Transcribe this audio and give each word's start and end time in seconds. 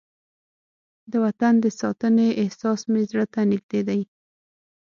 د 1.11 1.13
وطن 1.25 1.53
د 1.63 1.65
ساتنې 1.79 2.27
احساس 2.41 2.79
مې 2.91 3.01
زړه 3.09 3.25
ته 3.33 3.41
نږدې 3.51 3.81
دی. 3.87 4.01